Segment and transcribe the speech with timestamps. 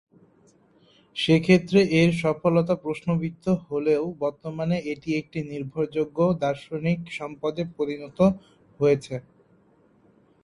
[1.15, 8.19] সেক্ষেত্রে এর সফলতা প্রশ্নবিদ্ধ হলেও বর্তমানে এটি একটি নির্ভরযোগ্য দার্শনিক সম্পদে পরিণত
[8.79, 9.15] হয়েছে।